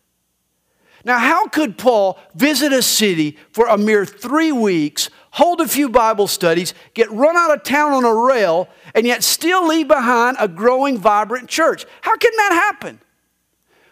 [1.07, 5.89] Now, how could Paul visit a city for a mere three weeks, hold a few
[5.89, 10.37] Bible studies, get run out of town on a rail, and yet still leave behind
[10.39, 11.87] a growing, vibrant church?
[12.03, 13.01] How can that happen?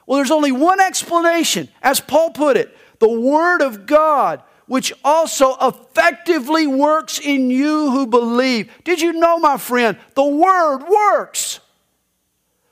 [0.07, 1.68] Well, there's only one explanation.
[1.83, 4.42] As Paul put it, the Word of God,
[4.73, 8.73] which also effectively works in you who believe.
[8.85, 11.61] Did you know, my friend, the Word works?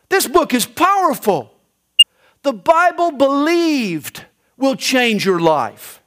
[0.09, 1.53] This book is powerful.
[2.43, 4.25] The Bible believed
[4.57, 6.01] will change your life.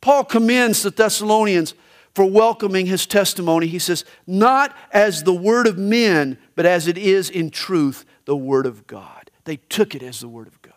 [0.00, 1.74] Paul commends the Thessalonians
[2.14, 3.66] for welcoming his testimony.
[3.66, 8.36] He says, Not as the word of men, but as it is in truth the
[8.36, 9.32] word of God.
[9.42, 10.74] They took it as the Word of God.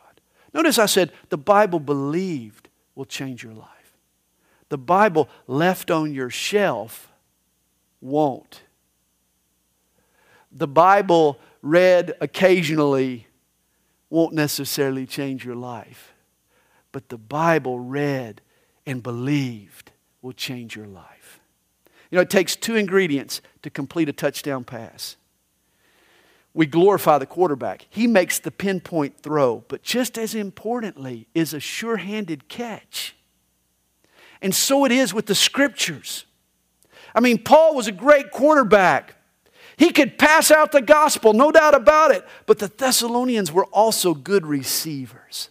[0.56, 3.81] Notice I said the Bible believed will change your life.
[4.72, 7.12] The Bible left on your shelf
[8.00, 8.62] won't.
[10.50, 13.28] The Bible read occasionally
[14.10, 16.14] won't necessarily change your life.
[16.92, 18.42] but the Bible read
[18.86, 21.40] and believed will change your life.
[22.10, 25.16] You know, it takes two ingredients to complete a touchdown pass.
[26.54, 27.88] We glorify the quarterback.
[27.90, 33.16] He makes the pinpoint throw, but just as importantly is a sure handed catch.
[34.42, 36.26] And so it is with the scriptures.
[37.14, 39.16] I mean, Paul was a great quarterback.
[39.78, 42.26] He could pass out the gospel, no doubt about it.
[42.46, 45.50] But the Thessalonians were also good receivers.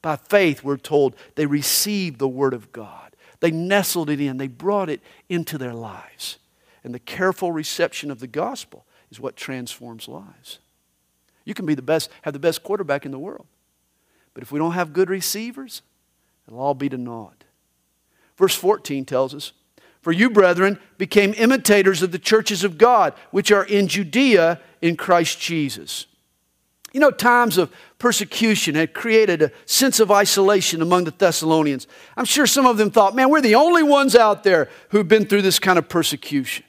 [0.00, 3.14] By faith, we're told they received the word of God.
[3.40, 6.38] They nestled it in, they brought it into their lives.
[6.84, 10.58] And the careful reception of the gospel is what transforms lives.
[11.44, 13.46] You can be the best, have the best quarterback in the world.
[14.34, 15.82] But if we don't have good receivers,
[16.46, 17.41] it'll all be to naught.
[18.36, 19.52] Verse 14 tells us
[20.02, 24.96] for you, brethren, became imitators of the churches of God, which are in Judea in
[24.96, 26.06] Christ Jesus.
[26.92, 31.86] You know, times of persecution had created a sense of isolation among the Thessalonians.
[32.16, 35.24] I'm sure some of them thought, man, we're the only ones out there who've been
[35.24, 36.64] through this kind of persecution.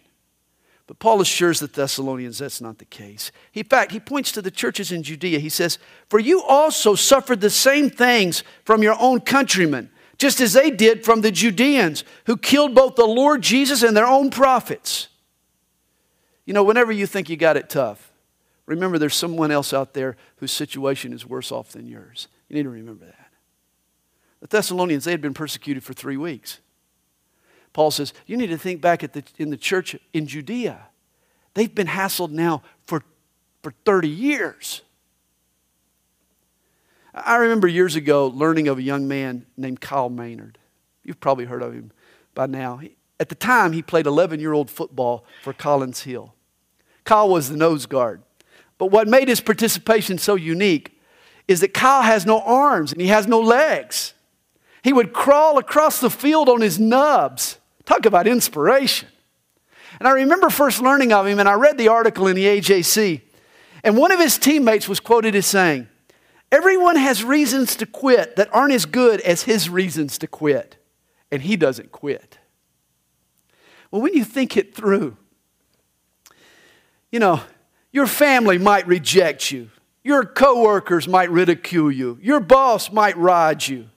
[0.86, 3.32] But Paul assures the Thessalonians that's not the case.
[3.54, 5.40] In fact, he points to the churches in Judea.
[5.40, 9.90] He says, For you also suffered the same things from your own countrymen
[10.24, 14.08] just as they did from the Judeans who killed both the Lord Jesus and their
[14.08, 15.10] own prophets.
[16.46, 18.14] You know, whenever you think you got it tough,
[18.66, 22.30] remember there's someone else out there whose situation is worse off than yours.
[22.48, 23.32] You need to remember that.
[24.40, 26.62] The Thessalonians, they had been persecuted for three weeks.
[27.74, 30.86] Paul says, you need to think back at the, in the church in Judea.
[31.54, 33.04] They've been hassled now for,
[33.62, 34.84] for 30 years.
[37.14, 40.58] I remember years ago learning of a young man named Kyle Maynard.
[41.04, 41.92] You've probably heard of him
[42.34, 42.82] by now.
[43.20, 46.34] At the time, he played 11 year old football for Collins Hill.
[47.04, 48.22] Kyle was the nose guard.
[48.78, 51.00] But what made his participation so unique
[51.48, 54.14] is that Kyle has no arms and he has no legs.
[54.82, 57.60] He would crawl across the field on his nubs.
[57.86, 59.10] Talk about inspiration.
[60.00, 63.22] And I remember first learning of him, and I read the article in the AJC.
[63.84, 65.88] And one of his teammates was quoted as saying,
[66.54, 70.78] Everyone has reasons to quit that aren't as good as his reasons to quit,
[71.32, 72.38] and he doesn't quit.
[73.90, 75.18] Well, when you think it through,
[77.12, 77.42] you know,
[77.92, 79.72] your family might reject you,
[80.04, 83.90] your coworkers might ridicule you, your boss might ride you.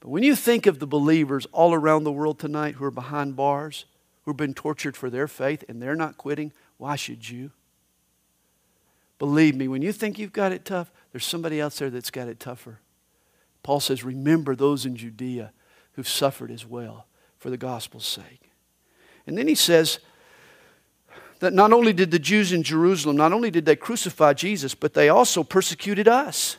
[0.00, 3.36] But when you think of the believers all around the world tonight who are behind
[3.36, 3.84] bars,
[4.22, 7.50] who've been tortured for their faith, and they're not quitting, why should you?
[9.18, 12.28] Believe me, when you think you've got it tough, there's somebody else there that's got
[12.28, 12.78] it tougher.
[13.62, 15.50] Paul says, Remember those in Judea
[15.92, 17.06] who've suffered as well
[17.38, 18.50] for the gospel's sake.
[19.26, 19.98] And then he says
[21.38, 24.92] that not only did the Jews in Jerusalem, not only did they crucify Jesus, but
[24.92, 26.58] they also persecuted us.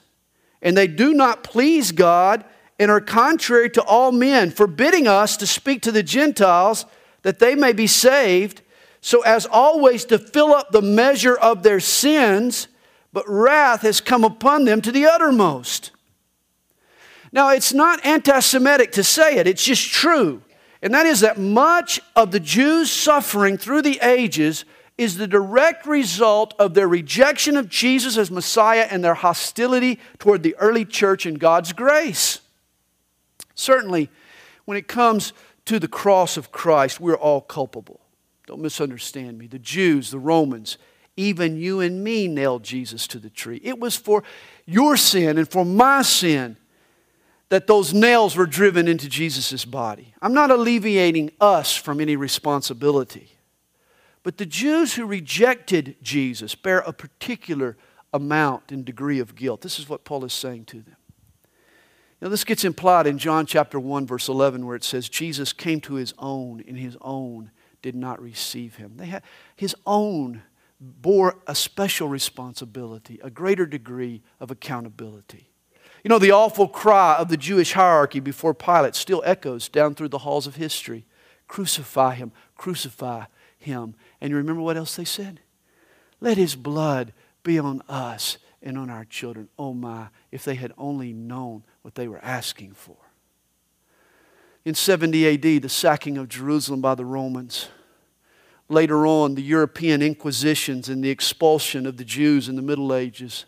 [0.60, 2.43] And they do not please God
[2.80, 6.88] and are contrary to all men, forbidding us to speak to the Gentiles
[7.22, 8.63] that they may be saved
[9.02, 12.67] so as always to fill up the measure of their sins,
[13.17, 15.89] but wrath has come upon them to the uttermost.
[17.32, 20.43] Now, it's not anti Semitic to say it, it's just true.
[20.84, 24.65] And that is that much of the Jews' suffering through the ages
[24.99, 30.43] is the direct result of their rejection of Jesus as Messiah and their hostility toward
[30.43, 32.41] the early church and God's grace.
[33.56, 34.12] Certainly,
[34.65, 35.34] when it comes
[35.65, 37.99] to the cross of Christ, we're all culpable.
[38.45, 39.47] Don't misunderstand me.
[39.47, 40.77] The Jews, the Romans,
[41.17, 43.60] even you and me nailed Jesus to the tree.
[43.63, 44.23] It was for
[44.65, 46.56] your sin and for my sin
[47.49, 50.13] that those nails were driven into Jesus' body.
[50.21, 53.38] I'm not alleviating us from any responsibility.
[54.23, 57.77] But the Jews who rejected Jesus bear a particular
[58.13, 59.62] amount and degree of guilt.
[59.62, 60.97] This is what Paul is saying to them.
[62.21, 65.80] Now, this gets implied in John chapter 1, verse 11, where it says, Jesus came
[65.82, 67.51] to his own, and his own
[67.84, 68.93] did not receive him.
[68.97, 69.23] They had,
[69.56, 70.41] his own
[70.79, 75.49] bore a special responsibility, a greater degree of accountability.
[76.03, 80.09] You know, the awful cry of the Jewish hierarchy before Pilate still echoes down through
[80.09, 81.05] the halls of history
[81.47, 83.25] Crucify him, crucify
[83.57, 83.95] him.
[84.19, 85.39] And you remember what else they said?
[86.19, 87.13] Let his blood
[87.43, 89.47] be on us and on our children.
[89.57, 92.97] Oh my, if they had only known what they were asking for.
[94.65, 97.69] In 70 AD, the sacking of Jerusalem by the Romans.
[98.70, 103.45] Later on, the European Inquisitions and the expulsion of the Jews in the Middle Ages.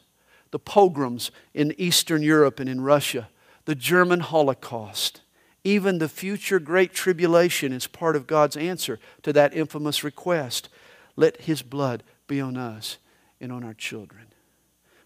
[0.51, 3.29] The pogroms in Eastern Europe and in Russia.
[3.65, 5.21] The German Holocaust.
[5.63, 10.69] Even the future Great Tribulation is part of God's answer to that infamous request.
[11.17, 12.97] Let His blood be on us
[13.41, 14.27] and on our children.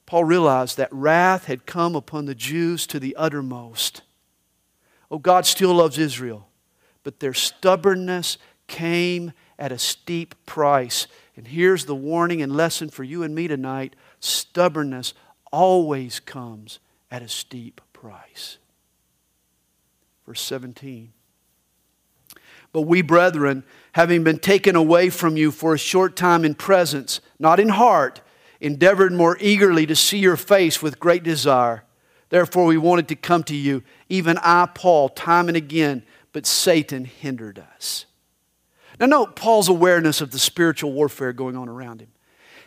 [0.06, 4.04] Paul realized that wrath had come upon the Jews to the uttermost.
[5.10, 6.48] Oh, God still loves Israel,
[7.04, 8.38] but their stubbornness
[8.68, 11.08] came at a steep price.
[11.36, 15.14] And here's the warning and lesson for you and me tonight stubbornness
[15.52, 16.80] always comes
[17.12, 18.58] at a steep price.
[20.26, 21.14] Verse 17.
[22.72, 27.22] But we, brethren, having been taken away from you for a short time in presence,
[27.38, 28.22] not in heart,
[28.60, 31.84] endeavored more eagerly to see your face with great desire.
[32.30, 37.06] Therefore, we wanted to come to you, even I, Paul, time and again, but Satan
[37.06, 38.08] hindered us.
[39.00, 42.10] Now, note Paul's awareness of the spiritual warfare going on around him.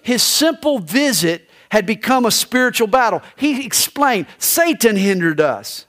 [0.03, 3.23] His simple visit had become a spiritual battle.
[3.37, 5.87] He explained Satan hindered us.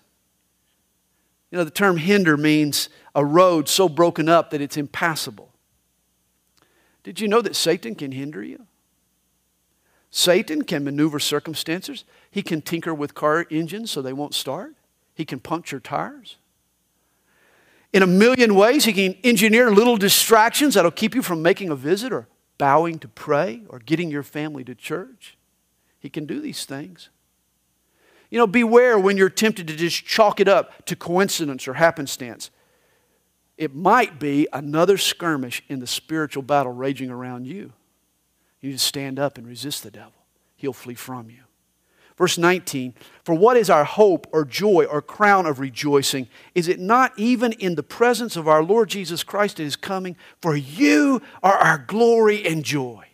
[1.52, 5.54] You know, the term hinder means a road so broken up that it's impassable.
[7.04, 8.66] Did you know that Satan can hinder you?
[10.10, 12.04] Satan can maneuver circumstances.
[12.32, 14.74] He can tinker with car engines so they won't start.
[15.14, 16.38] He can puncture tires.
[17.94, 21.76] In a million ways, he can engineer little distractions that'll keep you from making a
[21.76, 22.28] visit or
[22.58, 25.38] bowing to pray or getting your family to church.
[26.00, 27.10] He can do these things.
[28.30, 32.50] You know, beware when you're tempted to just chalk it up to coincidence or happenstance.
[33.58, 37.74] It might be another skirmish in the spiritual battle raging around you.
[38.62, 40.26] You need to stand up and resist the devil,
[40.56, 41.47] he'll flee from you.
[42.18, 42.93] Verse 19
[43.24, 46.28] For what is our hope or joy or crown of rejoicing?
[46.55, 50.15] Is it not even in the presence of our Lord Jesus Christ at his coming?
[50.41, 53.05] For you are our glory and joy.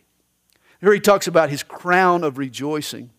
[0.80, 3.10] Here he talks about his crown of rejoicing.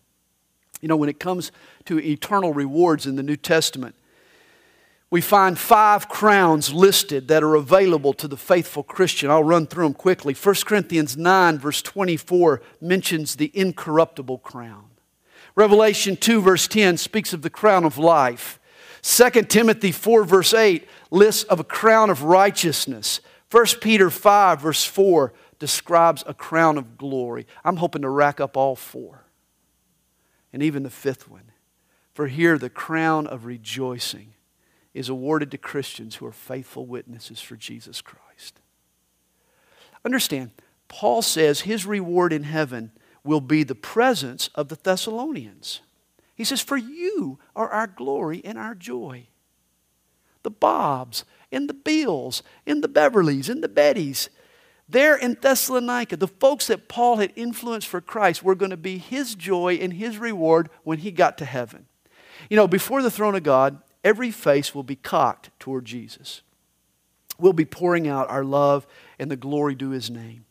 [0.80, 1.50] You know, when it comes
[1.86, 3.94] to eternal rewards in the New Testament,
[5.08, 9.30] we find five crowns listed that are available to the faithful Christian.
[9.30, 10.34] I'll run through them quickly.
[10.34, 14.90] 1 Corinthians 9, verse 24, mentions the incorruptible crown.
[15.56, 18.60] Revelation 2, verse 10, speaks of the crown of life.
[19.02, 23.20] 2 Timothy 4, verse 8, lists of a crown of righteousness.
[23.50, 27.46] 1 Peter 5, verse 4, describes a crown of glory.
[27.64, 29.24] I'm hoping to rack up all four,
[30.52, 31.52] and even the fifth one.
[32.12, 34.34] For here, the crown of rejoicing
[34.92, 38.60] is awarded to Christians who are faithful witnesses for Jesus Christ.
[40.04, 40.50] Understand,
[40.88, 42.92] Paul says his reward in heaven
[43.26, 45.80] will be the presence of the Thessalonians.
[46.34, 49.26] He says, For you are our glory and our joy.
[50.42, 54.28] The Bobs and the Bills and the Beverleys and the Bettys,
[54.88, 58.98] there in Thessalonica, the folks that Paul had influenced for Christ were going to be
[58.98, 61.86] his joy and his reward when he got to heaven.
[62.48, 66.42] You know, before the throne of God, every face will be cocked toward Jesus.
[67.38, 68.86] We'll be pouring out our love
[69.18, 70.44] and the glory to his name.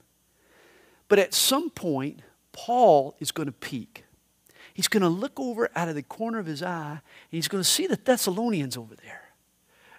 [1.08, 2.22] But at some point,
[2.56, 4.06] Paul is going to peek.
[4.74, 7.62] He's going to look over out of the corner of his eye and he's going
[7.62, 9.22] to see the Thessalonians over there.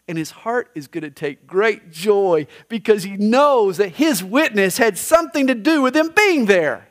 [0.09, 4.79] And his heart is going to take great joy because he knows that his witness
[4.79, 6.89] had something to do with them being there.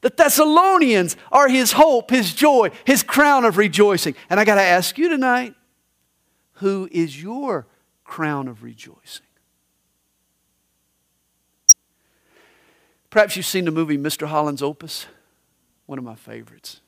[0.00, 4.14] The Thessalonians are his hope, his joy, his crown of rejoicing.
[4.30, 5.54] And I got to ask you tonight
[6.54, 7.66] who is your
[8.04, 9.25] crown of rejoicing?
[13.16, 14.26] Perhaps you've seen the movie Mr.
[14.26, 15.06] Holland's Opus,
[15.86, 16.82] one of my favorites.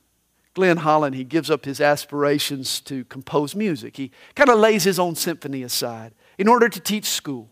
[0.53, 3.97] Glenn Holland, he gives up his aspirations to compose music.
[3.97, 7.49] He kind of lays his own symphony aside in order to teach school.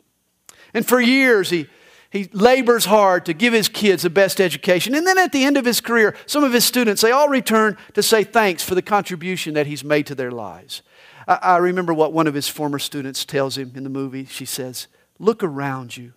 [0.76, 1.66] And for years, he
[2.12, 4.94] he labors hard to give his kids the best education.
[4.94, 7.78] And then at the end of his career, some of his students, they all return
[7.96, 10.84] to say thanks for the contribution that he's made to their lives.
[11.28, 14.26] I, I remember what one of his former students tells him in the movie.
[14.26, 14.86] She says,
[15.18, 16.14] Look around you.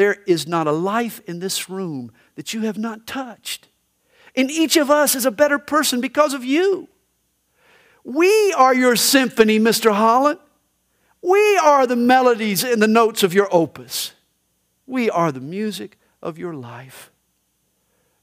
[0.00, 3.68] There is not a life in this room that you have not touched.
[4.34, 6.88] And each of us is a better person because of you.
[8.02, 9.92] We are your symphony, Mr.
[9.92, 10.38] Holland.
[11.20, 14.14] We are the melodies and the notes of your opus.
[14.86, 17.10] We are the music of your life.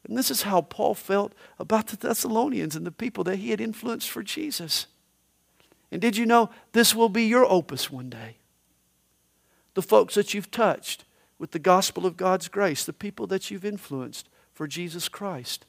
[0.04, 3.62] And this is how Paul felt about the Thessalonians and the people that he had
[3.62, 4.88] influenced for Jesus.
[5.92, 8.38] And did you know this will be your opus one day?
[9.76, 11.04] The folks that you've touched
[11.40, 15.66] with the gospel of God's grace, the people that you've influenced for Jesus Christ.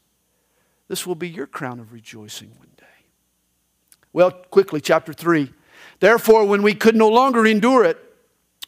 [0.88, 2.84] This will be your crown of rejoicing one day.
[4.12, 5.52] Well, quickly, chapter 3.
[6.00, 7.98] Therefore, when we could no longer endure it,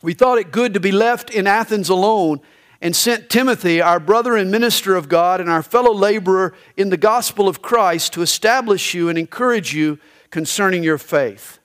[0.03, 2.41] we thought it good to be left in Athens alone
[2.83, 6.97] and sent Timothy, our brother and minister of God, and our fellow laborer in the
[6.97, 9.99] gospel of Christ, to establish you and encourage you
[10.31, 11.60] concerning your faith.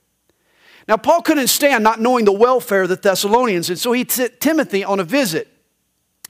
[0.87, 4.39] Now, Paul couldn't stand not knowing the welfare of the Thessalonians, and so he sent
[4.39, 5.47] Timothy on a visit.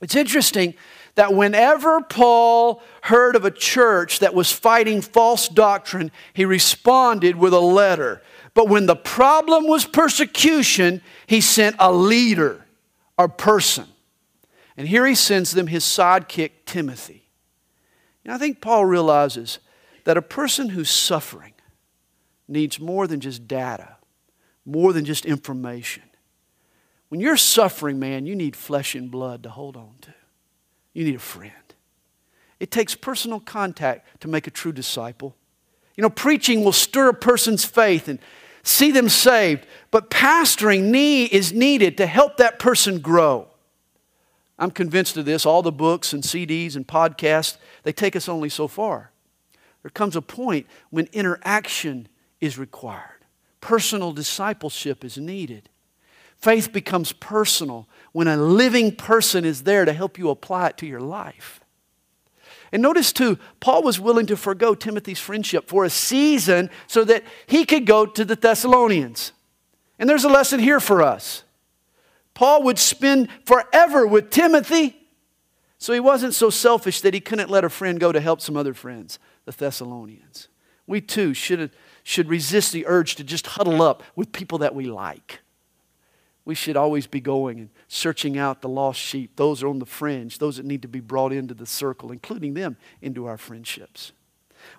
[0.01, 0.75] It's interesting
[1.15, 7.53] that whenever Paul heard of a church that was fighting false doctrine, he responded with
[7.53, 8.21] a letter.
[8.53, 12.65] But when the problem was persecution, he sent a leader,
[13.17, 13.85] a person.
[14.77, 17.29] And here he sends them his sidekick, Timothy.
[18.23, 19.59] And I think Paul realizes
[20.03, 21.53] that a person who's suffering
[22.47, 23.94] needs more than just data,
[24.65, 26.03] more than just information.
[27.09, 30.13] When you're suffering, man, you need flesh and blood to hold on to.
[30.93, 31.51] You need a friend.
[32.59, 35.35] It takes personal contact to make a true disciple.
[35.95, 38.19] You know, preaching will stir a person's faith and
[38.63, 43.47] see them saved, but pastoring need is needed to help that person grow.
[44.57, 45.45] I'm convinced of this.
[45.45, 49.11] All the books and CDs and podcasts, they take us only so far.
[49.81, 52.07] There comes a point when interaction
[52.41, 53.14] is required,
[53.65, 55.69] personal discipleship is needed.
[56.37, 60.85] Faith becomes personal when a living person is there to help you apply it to
[60.85, 61.59] your life.
[62.71, 67.23] And notice too, Paul was willing to forego Timothy's friendship for a season so that
[67.47, 69.31] he could go to the Thessalonians.
[69.97, 71.43] And there's a lesson here for us.
[72.35, 74.95] Paul would spend forever with Timothy,
[75.79, 78.57] so he wasn't so selfish that he couldn't let a friend go to help some
[78.57, 80.49] other friends, the Thessalonians.
[80.85, 81.71] We too should,
[82.05, 85.41] should resist the urge to just huddle up with people that we like
[86.45, 89.85] we should always be going and searching out the lost sheep, those are on the
[89.85, 94.11] fringe, those that need to be brought into the circle, including them into our friendships.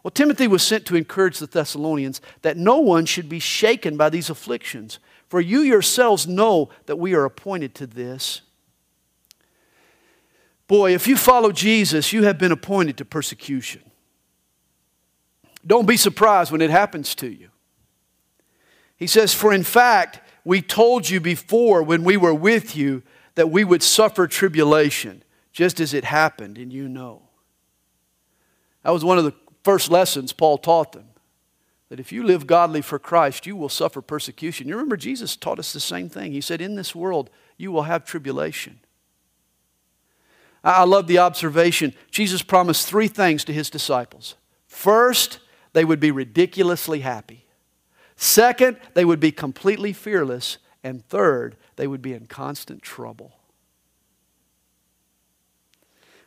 [0.02, 4.10] Well, Timothy was sent to encourage the Thessalonians that no one should be shaken by
[4.10, 8.42] these afflictions, for you yourselves know that we are appointed to this.
[10.68, 13.85] Boy, if you follow Jesus, you have been appointed to persecution.
[15.66, 17.48] Don't be surprised when it happens to you.
[18.96, 23.02] He says, For in fact, we told you before when we were with you
[23.34, 27.22] that we would suffer tribulation, just as it happened, and you know.
[28.82, 31.06] That was one of the first lessons Paul taught them.
[31.88, 34.68] That if you live godly for Christ, you will suffer persecution.
[34.68, 36.32] You remember Jesus taught us the same thing.
[36.32, 38.80] He said, In this world, you will have tribulation.
[40.64, 41.94] I love the observation.
[42.10, 44.34] Jesus promised three things to his disciples.
[44.66, 45.38] First,
[45.76, 47.44] they would be ridiculously happy.
[48.16, 50.56] Second, they would be completely fearless.
[50.82, 53.34] And third, they would be in constant trouble.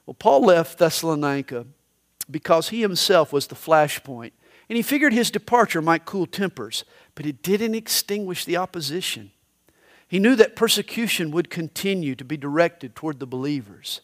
[0.05, 1.65] Well, Paul left Thessalonica
[2.29, 4.33] because he himself was the flashpoint.
[4.69, 6.85] And he figured his departure might cool tempers,
[7.15, 9.31] but it didn't extinguish the opposition.
[10.07, 14.01] He knew that persecution would continue to be directed toward the believers.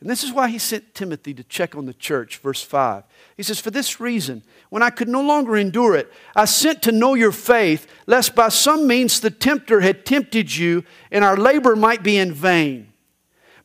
[0.00, 3.02] And this is why he sent Timothy to check on the church, verse 5.
[3.36, 6.92] He says, For this reason, when I could no longer endure it, I sent to
[6.92, 11.74] know your faith, lest by some means the tempter had tempted you, and our labor
[11.74, 12.92] might be in vain.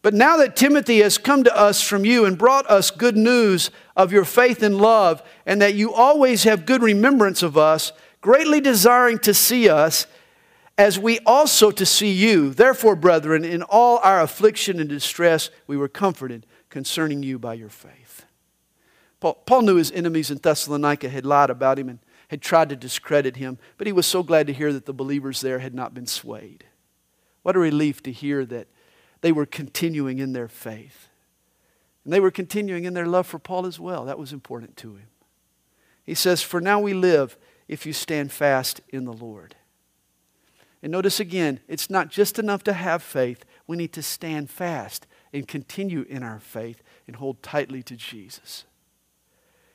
[0.01, 3.69] But now that Timothy has come to us from you and brought us good news
[3.95, 8.59] of your faith and love, and that you always have good remembrance of us, greatly
[8.59, 10.07] desiring to see us,
[10.77, 12.49] as we also to see you.
[12.51, 17.69] Therefore, brethren, in all our affliction and distress, we were comforted concerning you by your
[17.69, 18.25] faith.
[19.19, 21.99] Paul, Paul, knew his enemies in Thessalonica had lied about him and
[22.29, 25.41] had tried to discredit him, but he was so glad to hear that the believers
[25.41, 26.65] there had not been swayed.
[27.43, 28.67] What a relief to hear that
[29.21, 31.09] they were continuing in their faith.
[32.03, 34.05] And they were continuing in their love for Paul as well.
[34.05, 35.07] That was important to him.
[36.03, 39.55] He says, For now we live if you stand fast in the Lord.
[40.83, 43.45] And notice again, it's not just enough to have faith.
[43.65, 48.65] We need to stand fast and continue in our faith and hold tightly to Jesus.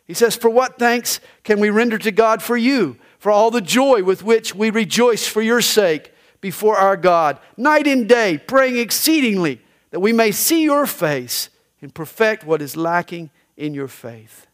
[0.05, 3.63] He says, For what thanks can we render to God for you, for all the
[3.63, 8.79] joy with which we rejoice for your sake before our God, night and day, praying
[8.79, 11.49] exceedingly that we may see your face
[11.81, 14.47] and perfect what is lacking in your faith.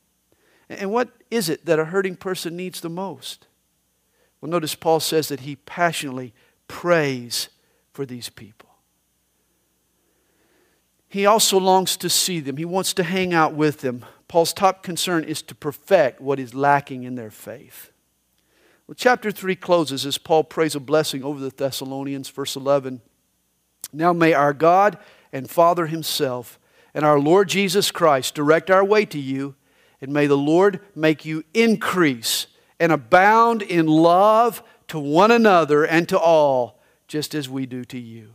[0.69, 3.49] And what is it that a hurting person needs the most?
[4.41, 6.35] Well, notice Paul says that he passionately
[6.69, 7.49] prays
[7.93, 8.69] for these people.
[11.09, 14.05] He also longs to see them, he wants to hang out with them.
[14.27, 17.93] Paul's top concern is to perfect what is lacking in their faith.
[18.87, 23.01] Well, chapter 3 closes as Paul prays a blessing over the Thessalonians, verse 11.
[23.93, 24.99] Now may our God
[25.33, 26.59] and Father Himself
[26.93, 29.55] and our Lord Jesus Christ direct our way to you,
[30.01, 32.47] and may the Lord make you increase
[32.81, 34.63] and abound in love
[34.95, 38.33] to one another and to all, just as we do to you.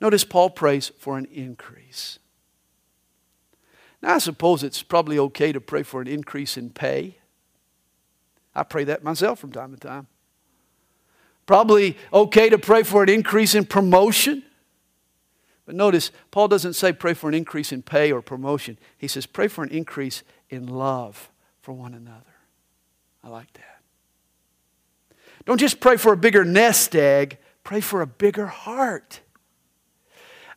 [0.00, 2.18] Notice Paul prays for an increase.
[4.02, 7.18] Now, I suppose it's probably okay to pray for an increase in pay.
[8.52, 10.08] I pray that myself from time to time.
[11.46, 14.42] Probably okay to pray for an increase in promotion.
[15.66, 18.76] But notice, Paul doesn't say pray for an increase in pay or promotion.
[18.96, 21.30] He says pray for an increase in love
[21.62, 22.24] for one another.
[23.22, 23.78] I like that.
[25.44, 29.20] Don't just pray for a bigger nest egg, pray for a bigger heart.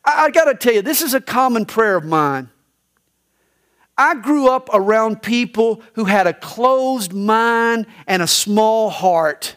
[0.04, 2.50] I, I got to tell you, this is a common prayer of mine.
[3.96, 9.56] I grew up around people who had a closed mind and a small heart.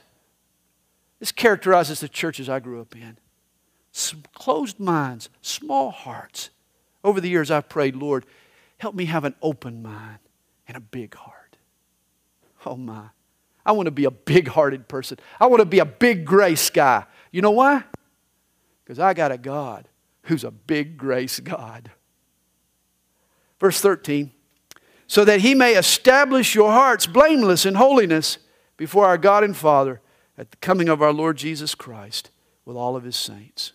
[1.19, 3.17] This characterizes the churches I grew up in
[3.91, 6.49] Some closed minds, small hearts.
[7.03, 8.25] Over the years, I've prayed, Lord,
[8.77, 10.19] help me have an open mind
[10.67, 11.57] and a big heart.
[12.65, 13.09] Oh, my.
[13.65, 15.17] I want to be a big hearted person.
[15.39, 17.05] I want to be a big grace guy.
[17.31, 17.83] You know why?
[18.83, 19.87] Because I got a God
[20.23, 21.91] who's a big grace God.
[23.59, 24.31] Verse 13
[25.07, 28.37] so that he may establish your hearts blameless in holiness
[28.77, 30.01] before our God and Father
[30.37, 32.31] at the coming of our Lord Jesus Christ
[32.65, 33.73] with all of his saints.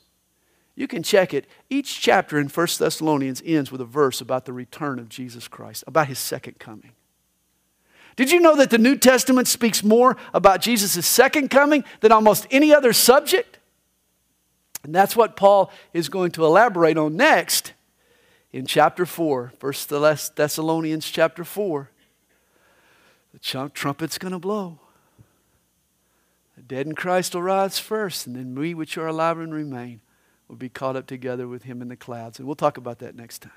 [0.75, 1.47] You can check it.
[1.69, 5.85] Each chapter in 1 Thessalonians ends with a verse about the return of Jesus Christ,
[5.87, 6.93] about his second coming.
[8.17, 12.47] Did you know that the New Testament speaks more about Jesus' second coming than almost
[12.51, 13.59] any other subject?
[14.83, 17.73] And that's what Paul is going to elaborate on next
[18.53, 19.73] in chapter 4, 1
[20.35, 21.91] Thessalonians chapter 4.
[23.33, 24.79] The trumpet's going to blow.
[26.57, 30.01] The dead in Christ will rise first, and then we which are alive and remain
[30.49, 32.39] will be caught up together with him in the clouds.
[32.39, 33.53] And we'll talk about that next time.